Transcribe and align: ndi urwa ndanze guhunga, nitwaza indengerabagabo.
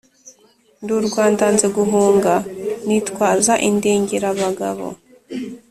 ndi 0.81 0.91
urwa 0.97 1.23
ndanze 1.33 1.67
guhunga, 1.77 2.33
nitwaza 2.85 3.53
indengerabagabo. 3.67 4.87